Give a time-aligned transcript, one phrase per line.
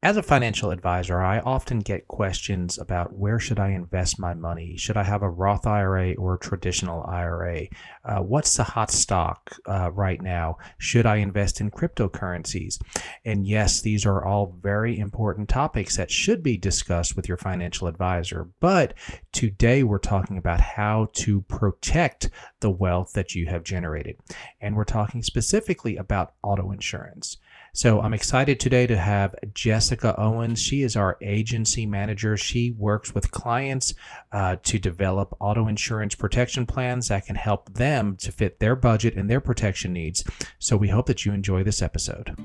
[0.00, 4.76] As a financial advisor, I often get questions about where should I invest my money?
[4.76, 7.66] Should I have a Roth IRA or a traditional IRA?
[8.04, 10.58] Uh, what's the hot stock uh, right now?
[10.78, 12.80] Should I invest in cryptocurrencies?
[13.24, 17.88] And yes, these are all very important topics that should be discussed with your financial
[17.88, 18.48] advisor.
[18.60, 18.94] But
[19.32, 22.30] today we're talking about how to protect
[22.60, 24.16] the wealth that you have generated.
[24.60, 27.38] And we're talking specifically about auto insurance.
[27.72, 30.60] So I'm excited today to have Jessica Owens.
[30.60, 32.36] She is our agency manager.
[32.36, 33.94] She works with clients
[34.32, 39.14] uh, to develop auto insurance protection plans that can help them to fit their budget
[39.14, 40.24] and their protection needs.
[40.58, 42.36] So we hope that you enjoy this episode.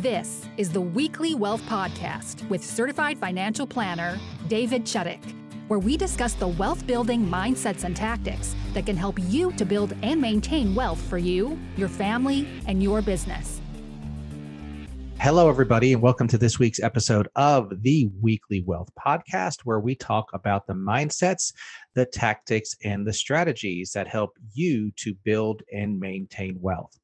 [0.00, 4.18] This is the Weekly Wealth Podcast with certified financial planner
[4.48, 5.22] David Chudyk,
[5.68, 9.94] where we discuss the wealth building mindsets and tactics that can help you to build
[10.02, 13.61] and maintain wealth for you, your family, and your business.
[15.22, 19.94] Hello, everybody, and welcome to this week's episode of the Weekly Wealth Podcast, where we
[19.94, 21.52] talk about the mindsets,
[21.94, 26.98] the tactics, and the strategies that help you to build and maintain wealth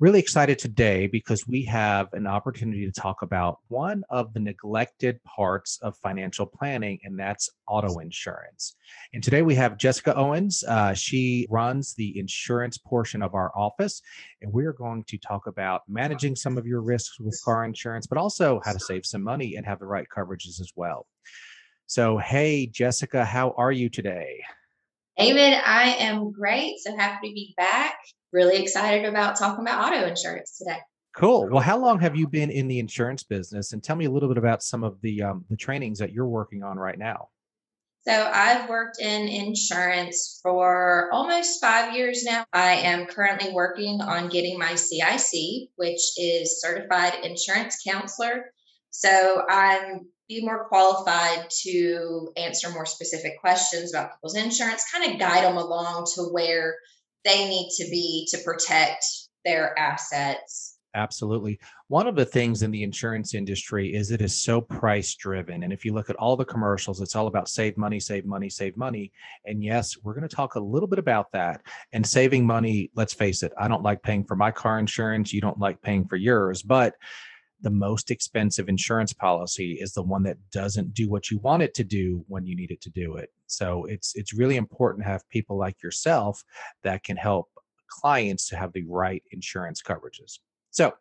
[0.00, 5.22] really excited today because we have an opportunity to talk about one of the neglected
[5.24, 8.76] parts of financial planning, and that's auto insurance.
[9.12, 10.62] And today we have Jessica Owens.
[10.62, 14.00] Uh, she runs the insurance portion of our office,
[14.40, 18.18] and we're going to talk about managing some of your risks with car insurance, but
[18.18, 21.06] also how to save some money and have the right coverages as well.
[21.86, 24.42] So, hey, Jessica, how are you today?
[25.18, 26.78] David, I am great.
[26.78, 27.96] So happy to be back
[28.32, 30.78] really excited about talking about auto insurance today.
[31.16, 31.48] Cool.
[31.50, 33.72] Well, how long have you been in the insurance business?
[33.72, 36.28] And tell me a little bit about some of the um, the trainings that you're
[36.28, 37.28] working on right now.
[38.06, 42.44] So I've worked in insurance for almost five years now.
[42.52, 48.52] I am currently working on getting my CIC, which is Certified Insurance Counselor.
[48.90, 55.18] So I'm be more qualified to answer more specific questions about people's insurance, kind of
[55.18, 56.76] guide them along to where
[57.24, 59.04] they need to be to protect
[59.44, 60.78] their assets.
[60.94, 61.60] Absolutely.
[61.88, 65.62] One of the things in the insurance industry is it is so price driven.
[65.62, 68.48] And if you look at all the commercials, it's all about save money, save money,
[68.48, 69.12] save money.
[69.44, 71.60] And yes, we're going to talk a little bit about that.
[71.92, 75.32] And saving money, let's face it, I don't like paying for my car insurance.
[75.32, 76.62] You don't like paying for yours.
[76.62, 76.94] But
[77.60, 81.74] the most expensive insurance policy is the one that doesn't do what you want it
[81.74, 83.30] to do when you need it to do it.
[83.46, 86.42] So it's it's really important to have people like yourself
[86.82, 87.48] that can help
[87.88, 90.38] clients to have the right insurance coverages.
[90.70, 90.92] So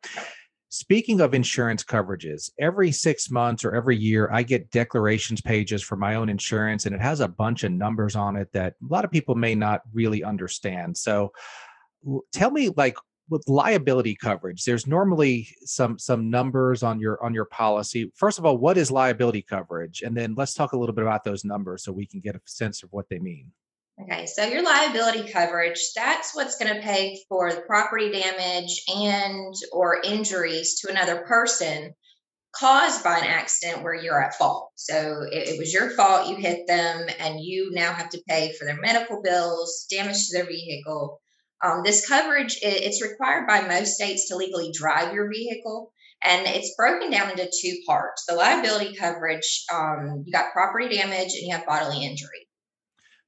[0.70, 5.96] Speaking of insurance coverages, every six months or every year, I get declarations pages for
[5.96, 9.06] my own insurance, and it has a bunch of numbers on it that a lot
[9.06, 10.98] of people may not really understand.
[10.98, 11.32] So,
[12.34, 12.98] tell me, like,
[13.30, 18.12] with liability coverage there's normally some some numbers on your on your policy.
[18.16, 20.02] First of all what is liability coverage?
[20.02, 22.42] And then let's talk a little bit about those numbers so we can get a
[22.46, 23.52] sense of what they mean.
[24.02, 29.54] Okay so your liability coverage that's what's going to pay for the property damage and
[29.72, 31.94] or injuries to another person
[32.56, 34.72] caused by an accident where you're at fault.
[34.76, 38.54] So it, it was your fault you hit them and you now have to pay
[38.54, 41.22] for their medical bills damage to their vehicle
[41.64, 45.92] um, this coverage it's required by most states to legally drive your vehicle,
[46.24, 48.26] and it's broken down into two parts.
[48.28, 52.48] The liability coverage, um, you got property damage and you have bodily injury.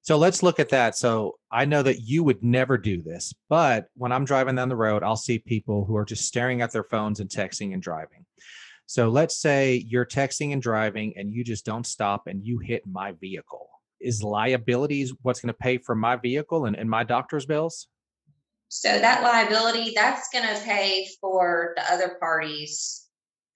[0.01, 0.97] So let's look at that.
[0.97, 4.75] So I know that you would never do this, but when I'm driving down the
[4.75, 8.25] road, I'll see people who are just staring at their phones and texting and driving.
[8.85, 12.88] So let's say you're texting and driving and you just don't stop and you hit
[12.88, 13.69] my vehicle.
[14.01, 17.88] Is liabilities what's going to pay for my vehicle and, and my doctor's bills?
[18.69, 23.07] So that liability, that's going to pay for the other parties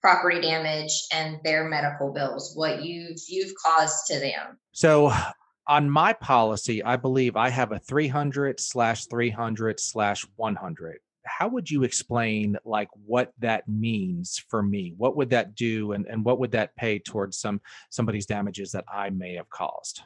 [0.01, 4.59] property damage and their medical bills what you've you've caused to them.
[4.73, 5.13] So
[5.65, 11.69] on my policy i believe i have a 300 slash 300 slash 100 how would
[11.69, 14.93] you explain like what that means for me?
[14.97, 18.85] What would that do and, and what would that pay towards some somebody's damages that
[18.91, 20.01] i may have caused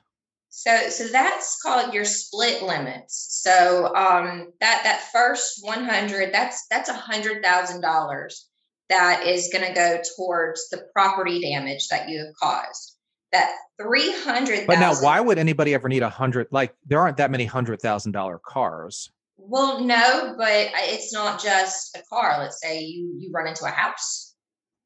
[0.49, 3.41] so, so that's called your split limits.
[3.43, 8.49] So, um, that that first one hundred, that's that's a hundred thousand dollars
[8.89, 12.95] that is going to go towards the property damage that you have caused.
[13.33, 13.51] That
[13.81, 14.67] three hundred.
[14.67, 16.47] But now, why would anybody ever need a hundred?
[16.51, 19.11] Like, there aren't that many hundred thousand dollar cars.
[19.37, 22.37] Well, no, but it's not just a car.
[22.39, 24.33] Let's say you you run into a house.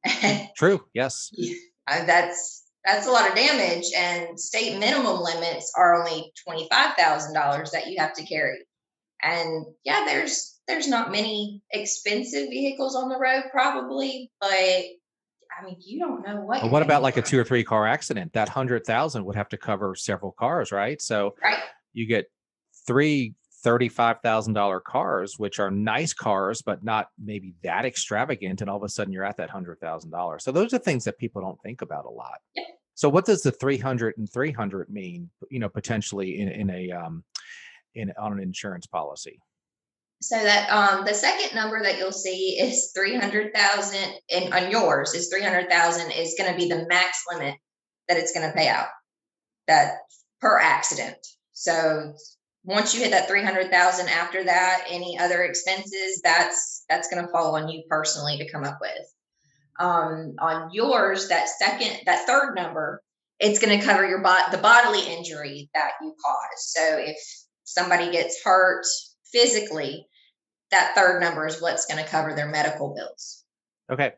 [0.58, 0.84] True.
[0.94, 1.32] Yes.
[1.88, 7.88] Uh, that's that's a lot of damage and state minimum limits are only $25,000 that
[7.88, 8.66] you have to carry.
[9.22, 15.78] And yeah, there's there's not many expensive vehicles on the road probably, but I mean,
[15.80, 16.62] you don't know what.
[16.62, 18.34] But what about like a two or three car accident?
[18.34, 21.00] That hundred thousand would have to cover several cars, right?
[21.02, 21.60] So right.
[21.94, 22.32] you get
[22.88, 28.62] three $35,000 cars, which are nice cars, but not maybe that extravagant.
[28.62, 30.42] And all of a sudden you're at that $100,000.
[30.42, 32.40] So those are things that people don't think about a lot.
[32.96, 37.24] So what does the 300 and 300 mean, you know, potentially in, in a, um,
[37.96, 39.40] in on an insurance policy?
[40.22, 44.00] So that um, the second number that you'll see is 300,000
[44.32, 47.56] and on yours is 300,000 is going to be the max limit
[48.08, 48.88] that it's going to pay out
[49.68, 49.94] that
[50.40, 51.18] per accident.
[51.54, 52.14] So
[52.64, 57.56] once you hit that 300,000 after that, any other expenses, that's that's going to fall
[57.56, 59.14] on you personally to come up with.
[59.80, 63.02] Um, on yours, that second, that third number,
[63.40, 66.60] it's going to cover your bot the bodily injury that you caused.
[66.60, 67.18] So if
[67.64, 68.86] somebody gets hurt
[69.32, 70.06] physically,
[70.70, 73.44] that third number is what's going to cover their medical bills.
[73.92, 74.14] Okay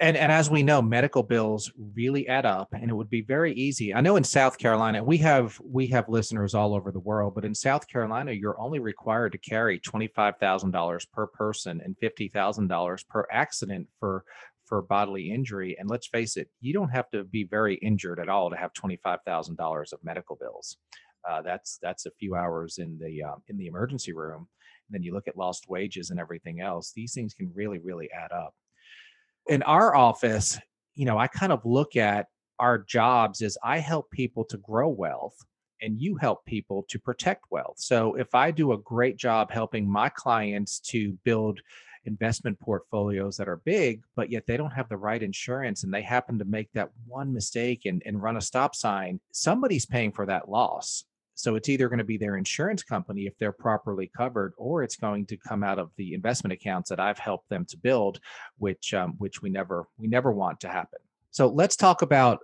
[0.00, 3.52] and and as we know medical bills really add up and it would be very
[3.54, 3.94] easy.
[3.94, 7.44] I know in south carolina we have we have listeners all over the world but
[7.44, 13.86] in south carolina you're only required to carry $25000 per person and $50000 per accident
[13.98, 14.24] for
[14.64, 15.76] for bodily injury.
[15.78, 18.72] And let's face it you don't have to be very injured at all to have
[18.72, 20.78] $25000 of medical bills.
[21.28, 24.48] Uh, that's that's a few hours in the um, in the emergency room.
[24.88, 28.08] And then you look at lost wages and everything else these things can really really
[28.12, 28.54] add up
[29.48, 30.58] in our office,
[30.94, 32.26] you know, I kind of look at
[32.58, 35.36] our jobs as I help people to grow wealth
[35.82, 37.76] and you help people to protect wealth.
[37.78, 41.60] So if I do a great job helping my clients to build
[42.04, 46.02] investment portfolios that are big, but yet they don't have the right insurance and they
[46.02, 50.26] happen to make that one mistake and, and run a stop sign, somebody's paying for
[50.26, 51.04] that loss.
[51.40, 54.96] So it's either going to be their insurance company if they're properly covered, or it's
[54.96, 58.20] going to come out of the investment accounts that I've helped them to build,
[58.58, 61.00] which um, which we never we never want to happen.
[61.30, 62.40] So let's talk about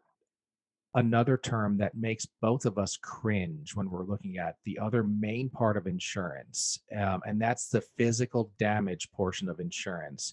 [0.94, 5.50] another term that makes both of us cringe when we're looking at the other main
[5.50, 10.32] part of insurance, um, and that's the physical damage portion of insurance.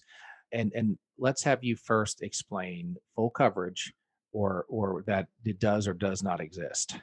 [0.52, 3.92] And and let's have you first explain full coverage,
[4.32, 6.96] or or that it does or does not exist.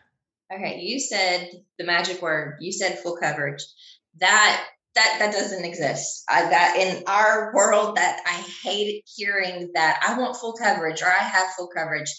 [0.54, 2.58] Okay, you said the magic word.
[2.60, 3.64] You said full coverage.
[4.20, 4.66] That
[4.96, 6.24] that that doesn't exist.
[6.30, 11.08] I, that in our world, that I hate hearing that I want full coverage or
[11.08, 12.12] I have full coverage.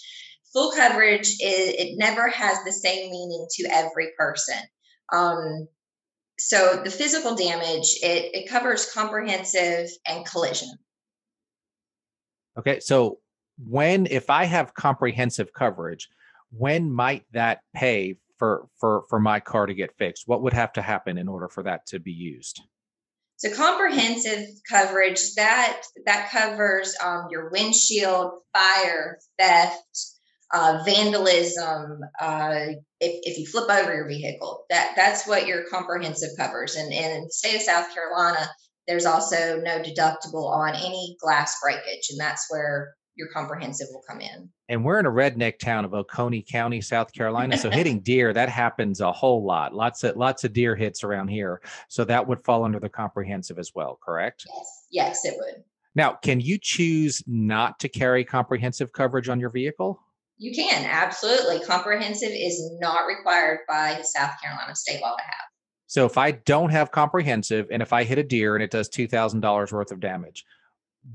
[0.53, 4.57] Full coverage is it never has the same meaning to every person.
[5.11, 5.67] Um,
[6.39, 10.69] so the physical damage it it covers comprehensive and collision.
[12.57, 13.19] Okay, so
[13.57, 16.09] when if I have comprehensive coverage,
[16.51, 20.23] when might that pay for for for my car to get fixed?
[20.27, 22.61] What would have to happen in order for that to be used?
[23.37, 29.97] So comprehensive coverage that that covers um, your windshield, fire, theft,
[30.53, 32.01] uh, vandalism.
[32.19, 32.65] Uh,
[32.99, 36.75] if, if you flip over your vehicle, that that's what your comprehensive covers.
[36.75, 38.49] And, and in the state of South Carolina,
[38.89, 44.21] there's also no deductible on any glass breakage, and that's where your comprehensive will come
[44.21, 44.49] in.
[44.69, 47.57] And we're in a redneck town of Oconee County, South Carolina.
[47.57, 49.73] So hitting deer, that happens a whole lot.
[49.73, 51.61] Lots of lots of deer hits around here.
[51.89, 54.45] So that would fall under the comprehensive as well, correct?
[54.47, 55.63] Yes, yes, it would.
[55.95, 59.99] Now, can you choose not to carry comprehensive coverage on your vehicle?
[60.37, 61.59] You can, absolutely.
[61.59, 65.33] Comprehensive is not required by South Carolina state law to have.
[65.85, 68.89] So if I don't have comprehensive and if I hit a deer and it does
[68.89, 70.43] $2,000 worth of damage,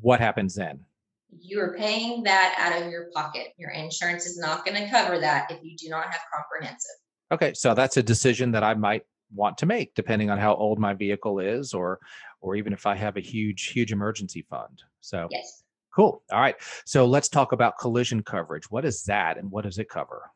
[0.01, 0.85] what happens then?
[1.31, 3.49] You're paying that out of your pocket.
[3.59, 6.91] Your insurance is not going to cover that if you do not have comprehensive.
[7.31, 9.03] Okay, so that's a decision that I might
[9.35, 11.99] want to make depending on how old my vehicle is or
[12.41, 14.83] or even if I have a huge huge emergency fund.
[15.01, 15.63] So Yes.
[15.95, 16.23] Cool.
[16.31, 16.55] All right.
[16.85, 18.71] So let's talk about collision coverage.
[18.71, 20.31] What is that and what does it cover?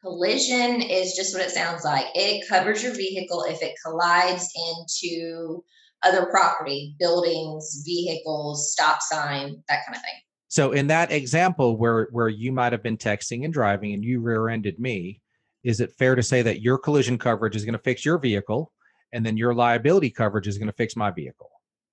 [0.00, 2.06] Collision is just what it sounds like.
[2.14, 5.64] It covers your vehicle if it collides into
[6.04, 10.20] other property, buildings, vehicles, stop sign, that kind of thing.
[10.48, 14.20] So in that example where where you might have been texting and driving and you
[14.20, 15.20] rear-ended me,
[15.62, 18.72] is it fair to say that your collision coverage is going to fix your vehicle
[19.12, 21.50] and then your liability coverage is going to fix my vehicle?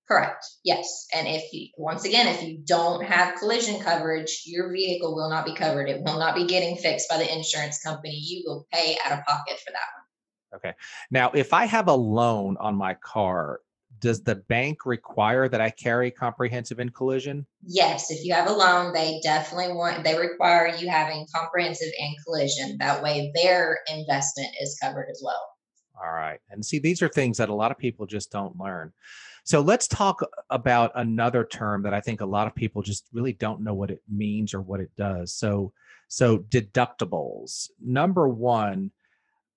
[0.07, 0.45] Correct.
[0.63, 1.07] Yes.
[1.15, 5.45] And if you once again, if you don't have collision coverage, your vehicle will not
[5.45, 5.89] be covered.
[5.89, 8.15] It will not be getting fixed by the insurance company.
[8.15, 10.55] You will pay out of pocket for that one.
[10.55, 10.73] Okay.
[11.11, 13.59] Now, if I have a loan on my car,
[13.99, 17.45] does the bank require that I carry comprehensive and collision?
[17.63, 22.15] Yes, if you have a loan, they definitely want they require you having comprehensive and
[22.25, 22.77] collision.
[22.79, 25.41] That way their investment is covered as well.
[26.01, 26.39] All right.
[26.49, 28.91] And see these are things that a lot of people just don't learn.
[29.45, 33.33] So let's talk about another term that I think a lot of people just really
[33.33, 35.33] don't know what it means or what it does.
[35.33, 35.71] So
[36.07, 37.69] so deductibles.
[37.83, 38.91] Number 1,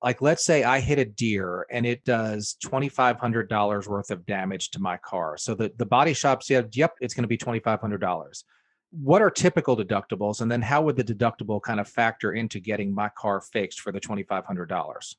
[0.03, 4.81] like let's say I hit a deer and it does $2500 worth of damage to
[4.81, 5.37] my car.
[5.37, 8.45] So the the body shop said, "Yep, it's going to be $2500."
[8.91, 12.95] What are typical deductibles and then how would the deductible kind of factor into getting
[12.95, 15.15] my car fixed for the $2500?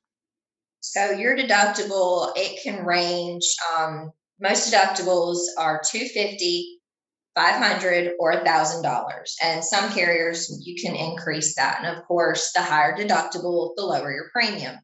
[0.80, 3.44] So your deductible, it can range.
[3.78, 6.79] Um, most deductibles are 250,
[7.36, 9.24] 500 or $1,000.
[9.44, 11.80] And some carriers, you can increase that.
[11.84, 14.76] And of course, the higher deductible, the lower your premium.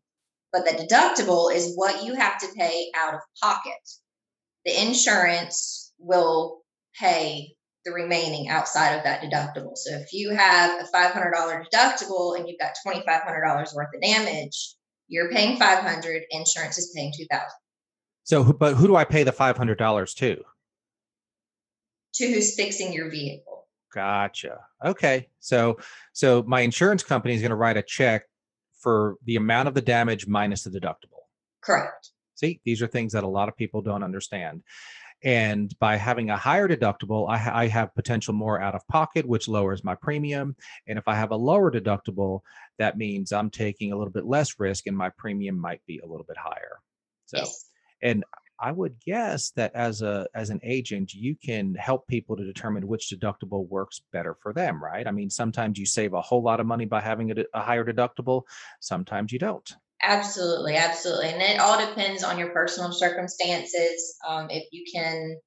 [0.54, 3.74] But the deductible is what you have to pay out of pocket.
[4.66, 6.62] The insurance will
[7.00, 9.76] pay the remaining outside of that deductible.
[9.76, 14.76] So if you have a $500 deductible and you've got $2,500 worth of damage,
[15.08, 17.46] you're paying 500, insurance is paying 2000.
[18.24, 20.44] So but who do I pay the $500 to?
[22.16, 23.68] To who's fixing your vehicle.
[23.94, 24.60] Gotcha.
[24.84, 25.28] Okay.
[25.40, 25.78] So
[26.14, 28.24] so my insurance company is going to write a check
[28.82, 31.24] for the amount of the damage minus the deductible.
[31.62, 32.12] Correct.
[32.36, 34.64] See, these are things that a lot of people don't understand.
[35.24, 39.26] And by having a higher deductible, I, ha- I have potential more out of pocket,
[39.26, 40.56] which lowers my premium.
[40.88, 42.42] And if I have a lower deductible,
[42.78, 46.06] that means I'm taking a little bit less risk and my premium might be a
[46.06, 46.80] little bit higher.
[47.26, 47.70] So, Yes.
[48.04, 48.24] and
[48.60, 52.88] I would guess that as a as an agent, you can help people to determine
[52.88, 55.08] which deductible works better for them, right?
[55.08, 57.86] I mean, sometimes you save a whole lot of money by having a, a higher
[57.86, 58.44] deductible,
[58.80, 59.70] sometimes you don't.
[60.04, 61.30] Absolutely, absolutely.
[61.30, 64.16] And it all depends on your personal circumstances.
[64.28, 65.38] Um, if you can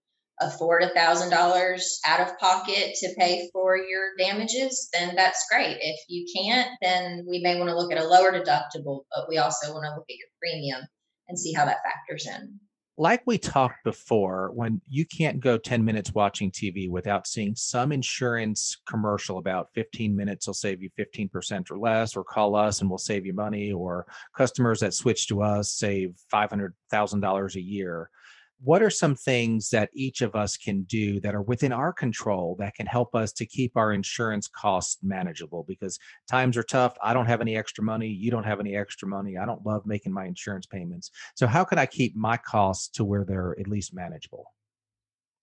[0.41, 5.77] afford a thousand dollars out of pocket to pay for your damages, then that's great.
[5.81, 9.39] If you can't, then we may want to look at a lower deductible, but we
[9.39, 10.81] also want to look at your premium
[11.29, 12.59] and see how that factors in.
[12.99, 17.93] Like we talked before, when you can't go 10 minutes watching TV without seeing some
[17.93, 22.91] insurance commercial about 15 minutes will save you 15% or less, or call us and
[22.91, 24.05] we'll save you money, or
[24.37, 28.11] customers that switch to us save $500,000 a year.
[28.61, 32.57] What are some things that each of us can do that are within our control
[32.59, 35.65] that can help us to keep our insurance costs manageable?
[35.69, 35.99] Because
[36.29, 36.97] times are tough.
[37.01, 38.09] I don't have any extra money.
[38.09, 39.39] You don't have any extra money.
[39.39, 41.13] I don't love making my insurance payments.
[41.37, 44.53] So how can I keep my costs to where they're at least manageable?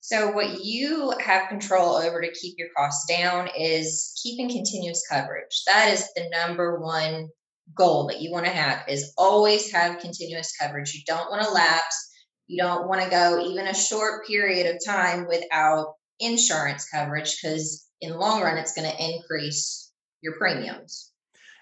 [0.02, 5.64] So, what you have control over to keep your costs down is keeping continuous coverage.
[5.66, 7.30] That is the number one
[7.76, 10.94] goal that you want to have is always have continuous coverage.
[10.94, 12.12] You don't want to lapse.
[12.48, 17.88] You don't want to go even a short period of time without insurance coverage because
[18.02, 21.12] in the long run it's going to increase your premiums.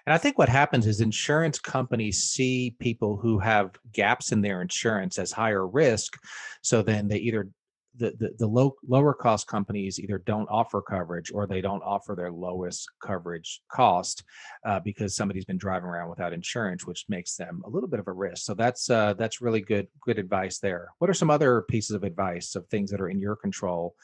[0.06, 4.62] And I think what happens is insurance companies see people who have gaps in their
[4.62, 6.18] insurance as higher risk.
[6.62, 7.50] So then they either
[7.96, 12.16] the, the, the low lower cost companies either don't offer coverage or they don't offer
[12.16, 14.24] their lowest coverage cost
[14.66, 18.08] uh, because somebody's been driving around without insurance, which makes them a little bit of
[18.08, 18.46] a risk.
[18.46, 20.90] So that's uh, that's really good good advice there.
[21.00, 23.96] What are some other pieces of advice of things that are in your control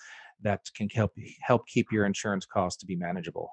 [0.42, 3.52] that can help help keep your insurance costs to be manageable?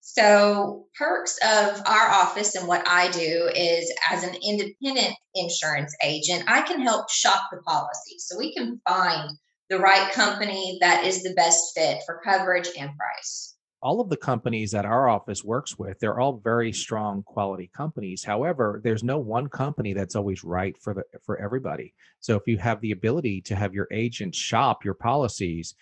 [0.00, 6.44] So, perks of our office and what I do is as an independent insurance agent,
[6.46, 8.16] I can help shop the policy.
[8.18, 9.30] So, we can find
[9.70, 13.56] the right company that is the best fit for coverage and price.
[13.82, 18.24] all of the companies that our office works with they're all very strong quality companies.
[18.24, 21.94] However there's no one company that's always right for the for everybody.
[22.20, 25.74] So if you have the ability to have your agent shop your policies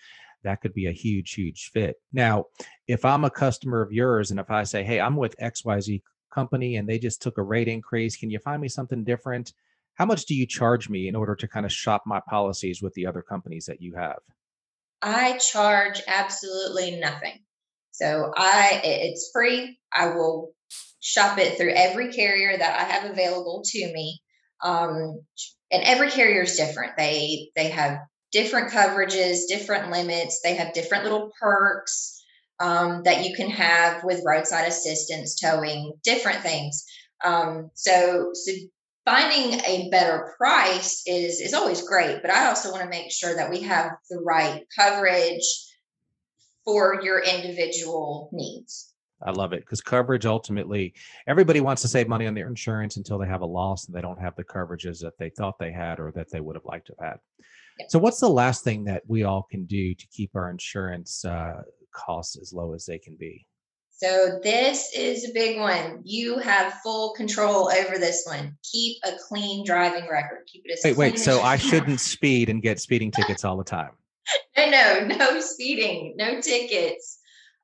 [0.43, 1.95] that could be a huge huge fit.
[2.13, 2.45] Now
[2.87, 6.01] if i'm a customer of yours and if i say hey i'm with xyz
[6.31, 9.53] company and they just took a rate increase can you find me something different
[9.97, 12.93] how much do you charge me in order to kind of shop my policies with
[12.93, 14.19] the other companies that you have
[15.01, 17.39] I charge absolutely nothing.
[17.91, 19.79] So, I it's free.
[19.93, 20.51] I will
[20.99, 24.21] shop it through every carrier that I have available to me.
[24.63, 25.21] Um,
[25.71, 26.97] and every carrier is different.
[26.97, 27.99] They they have
[28.31, 30.41] different coverages, different limits.
[30.41, 32.23] They have different little perks
[32.59, 36.85] um, that you can have with roadside assistance, towing, different things.
[37.23, 38.51] Um, so so
[39.07, 43.35] finding a better price is is always great, but I also want to make sure
[43.35, 45.45] that we have the right coverage
[46.65, 48.93] for your individual needs.
[49.25, 50.93] I love it because coverage ultimately,
[51.25, 54.01] everybody wants to save money on their insurance until they have a loss and they
[54.01, 56.87] don't have the coverages that they thought they had or that they would have liked
[56.87, 57.19] to have had.
[57.79, 57.91] Yep.
[57.91, 61.61] So, what's the last thing that we all can do to keep our insurance uh,
[61.93, 63.46] costs as low as they can be?
[63.97, 66.01] So this is a big one.
[66.03, 68.55] You have full control over this one.
[68.71, 70.45] Keep a clean driving record.
[70.45, 71.19] Keep it as wait, wait.
[71.19, 73.91] So I shouldn't speed and get speeding tickets all the time.
[74.55, 77.19] No, no, no speeding, no tickets.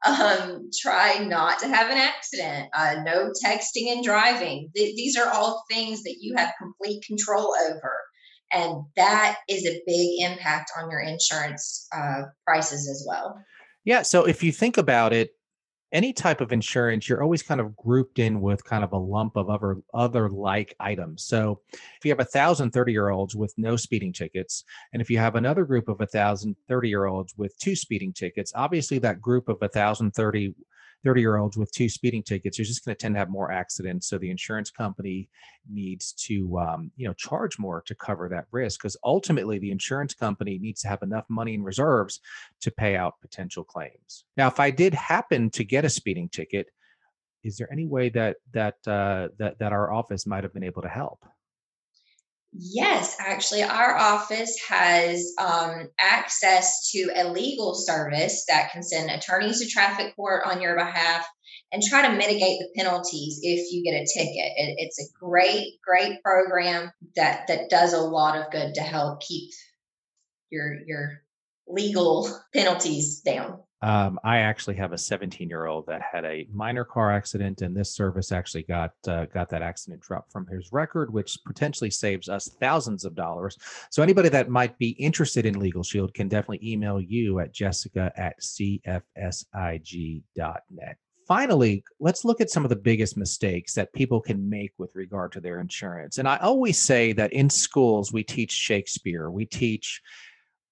[0.06, 2.70] Um, try not to have an accident.
[2.74, 4.72] Uh, no texting and driving.
[4.76, 7.94] Th- these are all things that you have complete control over,
[8.52, 13.38] and that is a big impact on your insurance uh, prices as well.
[13.86, 14.02] Yeah.
[14.02, 15.36] So if you think about it,
[15.94, 19.38] any type of insurance, you're always kind of grouped in with kind of a lump
[19.38, 21.24] of other other like items.
[21.24, 25.10] So if you have a thousand 30 year olds with no speeding tickets, and if
[25.10, 28.98] you have another group of a thousand 30 year olds with two speeding tickets, obviously
[29.00, 30.56] that group of a thousand 30
[31.04, 33.52] 30 year olds with two speeding tickets are just going to tend to have more
[33.52, 34.08] accidents.
[34.08, 35.30] So the insurance company
[35.70, 40.14] needs to, um, you know, charge more to cover that risk because ultimately the insurance
[40.14, 42.20] company needs to have enough money in reserves
[42.62, 44.26] to pay out potential claims.
[44.38, 46.68] Now, if I did happen to get a speeding ticket,
[47.44, 50.82] is there any way that that uh, that that our office might have been able
[50.82, 51.26] to help?
[52.56, 59.60] Yes, actually, our office has um, access to a legal service that can send attorneys
[59.60, 61.26] to traffic court on your behalf
[61.72, 64.52] and try to mitigate the penalties if you get a ticket.
[64.56, 69.22] It, it's a great, great program that that does a lot of good to help
[69.22, 69.50] keep
[70.52, 71.24] your your
[71.68, 73.62] legal penalties down.
[73.84, 77.76] Um, I actually have a 17 year old that had a minor car accident, and
[77.76, 82.30] this service actually got uh, got that accident dropped from his record, which potentially saves
[82.30, 83.58] us thousands of dollars.
[83.90, 88.14] So anybody that might be interested in Legal Shield can definitely email you at jessica
[88.16, 88.98] at cfsig.net.
[91.28, 95.34] Finally, let's look at some of the biggest mistakes that people can make with regard
[95.34, 96.20] to their insurance.
[96.20, 100.02] And I always say that in schools, we teach Shakespeare, we teach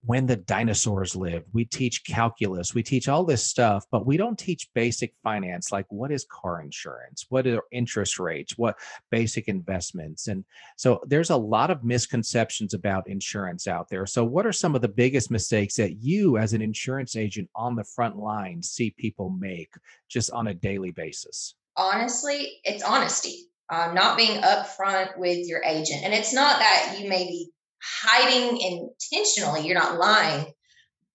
[0.03, 1.45] when the dinosaurs lived.
[1.53, 5.85] We teach calculus, we teach all this stuff, but we don't teach basic finance like
[5.89, 8.77] what is car insurance, what are interest rates, what
[9.11, 10.27] basic investments.
[10.27, 10.43] And
[10.75, 14.05] so there's a lot of misconceptions about insurance out there.
[14.05, 17.75] So, what are some of the biggest mistakes that you, as an insurance agent on
[17.75, 19.73] the front line, see people make
[20.09, 21.55] just on a daily basis?
[21.77, 23.47] Honestly, it's honesty.
[23.69, 26.03] Um, not being upfront with your agent.
[26.03, 27.51] And it's not that you may be
[27.83, 30.51] hiding intentionally you're not lying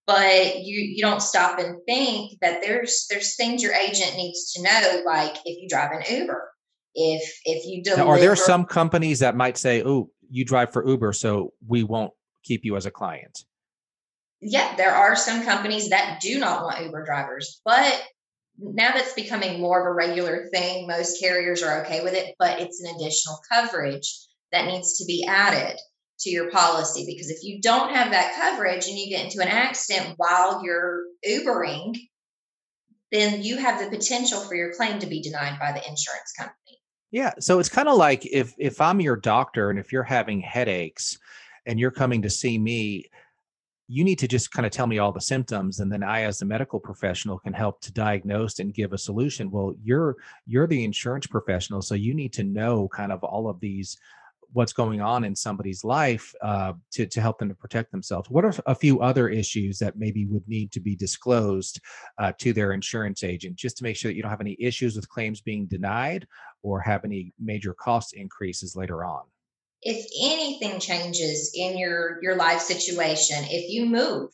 [0.06, 4.62] but you you don't stop and think that there's there's things your agent needs to
[4.62, 6.48] know like if you drive an uber
[6.94, 10.72] if if you deliver Now, are there some companies that might say, "Oh, you drive
[10.72, 13.44] for Uber, so we won't keep you as a client"?
[14.40, 18.02] yeah there are some companies that do not want uber drivers but
[18.58, 22.60] now that's becoming more of a regular thing most carriers are okay with it but
[22.60, 25.78] it's an additional coverage that needs to be added
[26.20, 29.48] to your policy because if you don't have that coverage and you get into an
[29.48, 31.96] accident while you're Ubering,
[33.12, 36.78] then you have the potential for your claim to be denied by the insurance company.
[37.10, 40.40] Yeah, so it's kind of like if if I'm your doctor and if you're having
[40.40, 41.18] headaches
[41.64, 43.06] and you're coming to see me,
[43.88, 46.38] you need to just kind of tell me all the symptoms and then I as
[46.38, 49.50] the medical professional can help to diagnose and give a solution.
[49.50, 53.60] Well, you're you're the insurance professional, so you need to know kind of all of
[53.60, 53.96] these
[54.52, 58.30] what's going on in somebody's life uh, to, to help them to protect themselves.
[58.30, 61.80] What are a few other issues that maybe would need to be disclosed
[62.18, 64.96] uh, to their insurance agent just to make sure that you don't have any issues
[64.96, 66.26] with claims being denied
[66.62, 69.22] or have any major cost increases later on?
[69.82, 74.30] If anything changes in your your life situation, if you move,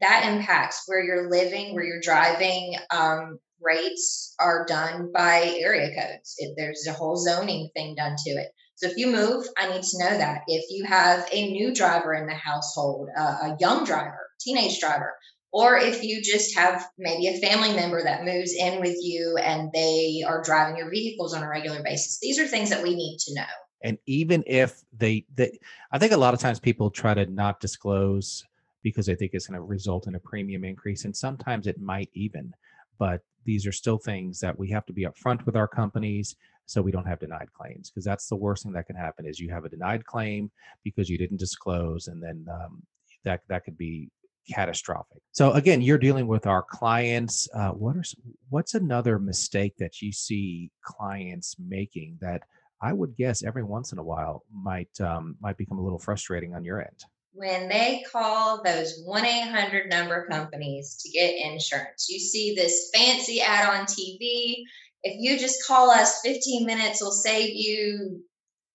[0.00, 2.76] that impacts where you're living, where you're driving.
[2.90, 6.34] Um, rates are done by area codes.
[6.38, 8.48] It, there's a whole zoning thing done to it.
[8.76, 10.42] So if you move, I need to know that.
[10.48, 15.14] If you have a new driver in the household, uh, a young driver, teenage driver,
[15.52, 19.70] or if you just have maybe a family member that moves in with you and
[19.72, 23.18] they are driving your vehicles on a regular basis, these are things that we need
[23.26, 23.46] to know.
[23.84, 25.58] And even if they, they
[25.92, 28.44] I think a lot of times people try to not disclose
[28.82, 32.10] because they think it's going to result in a premium increase, and sometimes it might
[32.14, 32.52] even.
[32.98, 36.34] But these are still things that we have to be upfront with our companies
[36.66, 39.38] so we don't have denied claims because that's the worst thing that can happen is
[39.38, 40.50] you have a denied claim
[40.82, 42.82] because you didn't disclose and then um,
[43.24, 44.10] that that could be
[44.52, 45.22] catastrophic.
[45.32, 48.04] So again you're dealing with our clients uh, what are
[48.50, 52.42] what's another mistake that you see clients making that
[52.82, 56.54] i would guess every once in a while might um, might become a little frustrating
[56.54, 57.04] on your end?
[57.36, 63.68] When they call those 1-800 number companies to get insurance you see this fancy ad
[63.68, 64.64] on tv
[65.04, 68.22] if you just call us 15 minutes will save you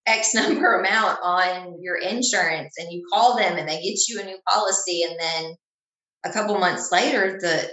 [0.07, 4.25] x number amount on your insurance and you call them and they get you a
[4.25, 5.55] new policy and then
[6.25, 7.69] a couple months later the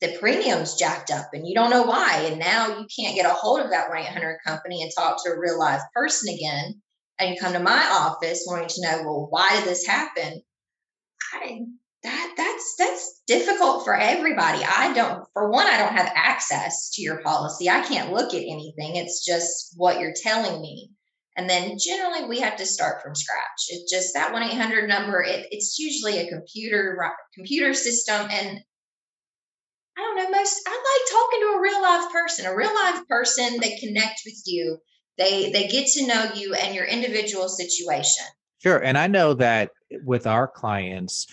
[0.00, 2.26] the premiums jacked up and you don't know why.
[2.28, 5.30] And now you can't get a hold of that 1 800 company and talk to
[5.30, 6.82] a real live person again.
[7.18, 10.42] And you come to my office wanting to know, well, why did this happen?
[11.32, 11.60] I,
[12.06, 14.64] that that's that's difficult for everybody.
[14.64, 17.68] I don't for one I don't have access to your policy.
[17.68, 18.94] I can't look at anything.
[18.94, 20.90] It's just what you're telling me.
[21.36, 23.66] And then generally we have to start from scratch.
[23.68, 26.96] It's just that 1-800 number, it, it's usually a computer
[27.34, 28.60] computer system and
[29.98, 33.00] I don't know, most I like talking to a real life person, a real life
[33.08, 34.78] person that connect with you.
[35.18, 38.26] They they get to know you and your individual situation.
[38.62, 38.78] Sure.
[38.78, 39.70] And I know that
[40.04, 41.26] with our clients,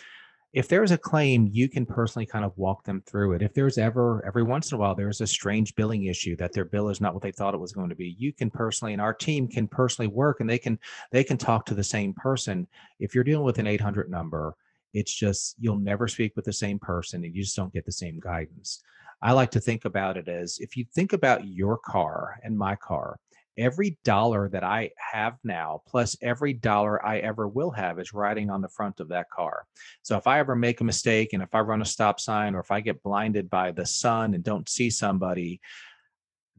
[0.53, 3.41] if there's a claim, you can personally kind of walk them through it.
[3.41, 6.65] If there's ever, every once in a while, there's a strange billing issue that their
[6.65, 9.01] bill is not what they thought it was going to be, you can personally, and
[9.01, 10.77] our team can personally work and they can,
[11.11, 12.67] they can talk to the same person.
[12.99, 14.55] If you're dealing with an 800 number,
[14.93, 17.91] it's just, you'll never speak with the same person and you just don't get the
[17.91, 18.83] same guidance.
[19.23, 22.75] I like to think about it as if you think about your car and my
[22.75, 23.17] car,
[23.57, 28.49] every dollar that I have now, plus every dollar I ever will have, is riding
[28.49, 29.65] on the front of that car.
[30.01, 32.59] So if I ever make a mistake and if I run a stop sign or
[32.59, 35.61] if I get blinded by the sun and don't see somebody,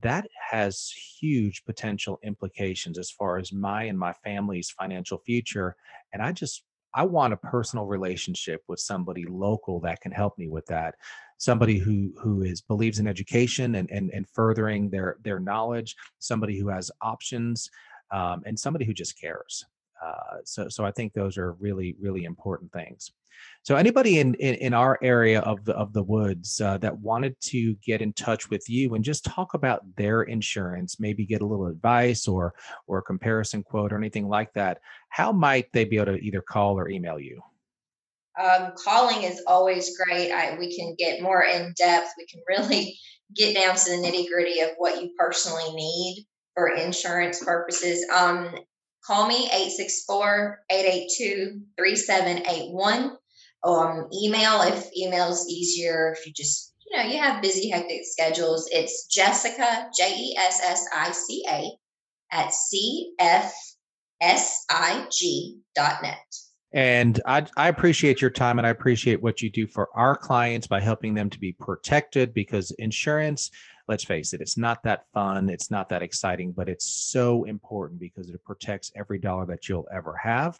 [0.02, 5.76] that has huge potential implications as far as my and my family's financial future.
[6.12, 6.62] And I just,
[6.94, 10.94] I want a personal relationship with somebody local that can help me with that
[11.38, 16.58] somebody who who is believes in education and and, and furthering their their knowledge somebody
[16.58, 17.70] who has options
[18.10, 19.64] um, and somebody who just cares.
[20.04, 23.12] Uh, so so i think those are really really important things.
[23.62, 27.40] So anybody in in, in our area of the of the woods uh, that wanted
[27.42, 31.46] to get in touch with you and just talk about their insurance maybe get a
[31.46, 32.54] little advice or
[32.86, 36.42] or a comparison quote or anything like that how might they be able to either
[36.42, 37.40] call or email you
[38.40, 40.32] um, calling is always great.
[40.32, 42.10] I, we can get more in depth.
[42.18, 42.98] We can really
[43.34, 48.06] get down to the nitty gritty of what you personally need for insurance purposes.
[48.12, 48.54] Um,
[49.04, 49.48] call me
[50.70, 53.16] 864-882-3781.
[53.66, 56.14] Um, email if email is easier.
[56.16, 58.68] If you just, you know, you have busy, hectic schedules.
[58.70, 61.70] It's Jessica, J-E-S-S-I-C-A
[62.30, 62.52] at
[64.20, 66.43] cfsig.net.
[66.74, 70.66] And I, I appreciate your time and I appreciate what you do for our clients
[70.66, 73.52] by helping them to be protected because insurance,
[73.86, 78.00] let's face it, it's not that fun, it's not that exciting, but it's so important
[78.00, 80.58] because it protects every dollar that you'll ever have.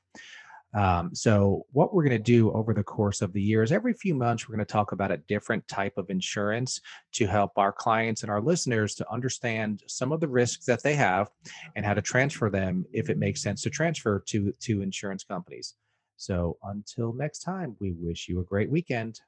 [0.72, 3.92] Um, so what we're going to do over the course of the year is every
[3.92, 6.80] few months we're going to talk about a different type of insurance
[7.14, 10.94] to help our clients and our listeners to understand some of the risks that they
[10.94, 11.28] have
[11.74, 15.74] and how to transfer them if it makes sense to transfer to to insurance companies.
[16.16, 19.20] So until next time, we wish you a great weekend.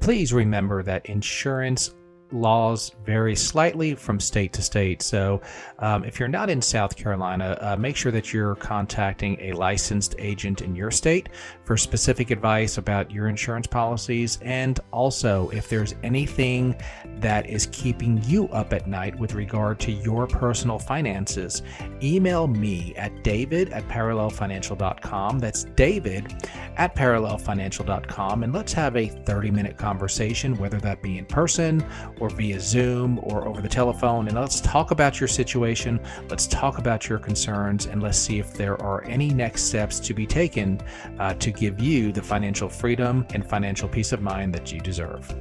[0.00, 1.94] Please remember that insurance
[2.32, 5.02] laws vary slightly from state to state.
[5.02, 5.40] So,
[5.78, 10.14] um, if you're not in South Carolina, uh, make sure that you're contacting a licensed
[10.18, 11.28] agent in your state
[11.64, 14.38] for specific advice about your insurance policies.
[14.42, 16.74] And also, if there's anything
[17.20, 21.62] that is keeping you up at night with regard to your personal finances,
[22.02, 25.38] email me at david at parallelfinancial.com.
[25.38, 26.34] That's david
[26.76, 28.42] at parallelfinancial.com.
[28.42, 31.84] And let's have a 30 minute conversation, whether that be in person
[32.20, 34.28] or via Zoom or over the telephone.
[34.28, 36.00] And let's talk about your situation.
[36.28, 40.14] Let's talk about your concerns and let's see if there are any next steps to
[40.14, 40.80] be taken
[41.18, 45.34] uh, to give you the financial freedom and financial peace of mind that you deserve.